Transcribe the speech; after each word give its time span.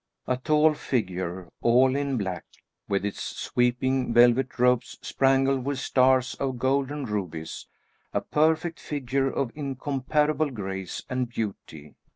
A 0.25 0.35
tall 0.37 0.73
figure, 0.73 1.47
all 1.61 1.95
in 1.95 2.17
black, 2.17 2.45
with 2.89 3.05
its 3.05 3.21
sweeping 3.21 4.11
velvet 4.11 4.57
robes 4.57 4.97
spangled 5.03 5.63
with 5.63 5.77
stars 5.77 6.33
of 6.39 6.57
golden 6.57 7.05
rubies, 7.05 7.67
a 8.11 8.19
perfect 8.21 8.79
figure 8.79 9.29
of 9.29 9.51
incomparable 9.53 10.49
grace 10.49 11.03
and 11.07 11.29
beauty. 11.29 11.93